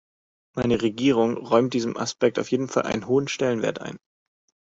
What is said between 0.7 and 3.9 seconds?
Regierung räumt diesem Aspekt auf jeden Fall einen hohen Stellenwert